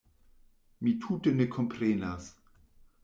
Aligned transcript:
Mi 0.87 0.93
tute 1.03 1.35
ne 1.41 1.47
komprenas. 1.57 2.31